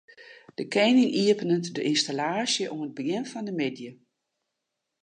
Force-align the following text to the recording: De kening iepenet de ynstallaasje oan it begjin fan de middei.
De 0.57 0.65
kening 0.73 1.11
iepenet 1.21 1.65
de 1.75 1.81
ynstallaasje 1.91 2.65
oan 2.75 2.87
it 2.89 2.97
begjin 2.97 3.29
fan 3.31 3.45
de 3.47 3.53
middei. 3.61 3.91